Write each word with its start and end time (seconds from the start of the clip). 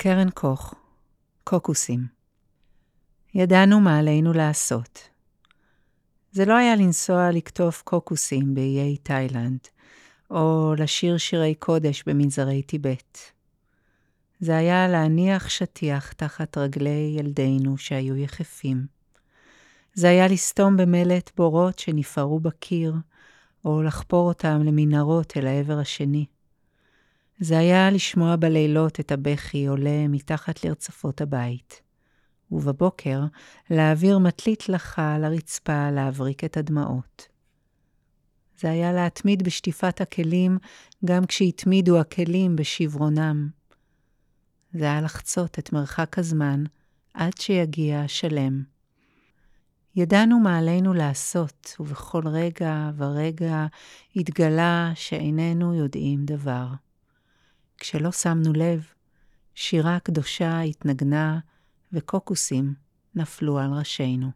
קרן 0.00 0.30
קוך, 0.30 0.74
קוקוסים. 1.44 2.06
ידענו 3.34 3.80
מה 3.80 3.98
עלינו 3.98 4.32
לעשות. 4.32 5.08
זה 6.32 6.44
לא 6.44 6.56
היה 6.56 6.76
לנסוע 6.76 7.30
לקטוף 7.30 7.82
קוקוסים 7.82 8.54
באיי 8.54 8.96
תאילנד, 8.96 9.58
או 10.30 10.74
לשיר 10.78 11.18
שירי 11.18 11.54
קודש 11.54 12.02
במנזרי 12.06 12.62
טיבט. 12.62 13.18
זה 14.40 14.56
היה 14.56 14.88
להניח 14.88 15.48
שטיח 15.48 16.12
תחת 16.12 16.58
רגלי 16.58 17.14
ילדינו 17.18 17.78
שהיו 17.78 18.16
יחפים. 18.16 18.86
זה 19.94 20.08
היה 20.08 20.28
לסתום 20.28 20.76
במלט 20.76 21.30
בורות 21.36 21.78
שנפערו 21.78 22.40
בקיר, 22.40 22.94
או 23.64 23.82
לחפור 23.82 24.28
אותם 24.28 24.62
למנהרות 24.64 25.36
אל 25.36 25.46
העבר 25.46 25.78
השני. 25.78 26.26
זה 27.40 27.58
היה 27.58 27.90
לשמוע 27.90 28.36
בלילות 28.36 29.00
את 29.00 29.12
הבכי 29.12 29.66
עולה 29.66 30.08
מתחת 30.08 30.64
לרצפות 30.64 31.20
הבית, 31.20 31.82
ובבוקר 32.50 33.20
להעביר 33.70 34.18
מטלית 34.18 34.68
לחה 34.68 35.14
על 35.14 35.24
הרצפה 35.24 35.90
להבריק 35.90 36.44
את 36.44 36.56
הדמעות. 36.56 37.28
זה 38.60 38.70
היה 38.70 38.92
להתמיד 38.92 39.42
בשטיפת 39.42 40.00
הכלים 40.00 40.58
גם 41.04 41.26
כשהתמידו 41.26 42.00
הכלים 42.00 42.56
בשברונם. 42.56 43.48
זה 44.72 44.84
היה 44.84 45.00
לחצות 45.00 45.58
את 45.58 45.72
מרחק 45.72 46.18
הזמן 46.18 46.64
עד 47.14 47.32
שיגיע 47.38 48.00
השלם. 48.00 48.62
ידענו 49.96 50.40
מה 50.40 50.58
עלינו 50.58 50.94
לעשות, 50.94 51.76
ובכל 51.80 52.22
רגע 52.28 52.90
ורגע 52.96 53.66
התגלה 54.16 54.92
שאיננו 54.94 55.74
יודעים 55.74 56.24
דבר. 56.24 56.66
כשלא 57.78 58.12
שמנו 58.12 58.52
לב, 58.52 58.86
שירה 59.54 59.98
קדושה 60.00 60.60
התנגנה 60.60 61.38
וקוקוסים 61.92 62.74
נפלו 63.14 63.58
על 63.58 63.70
ראשינו. 63.72 64.30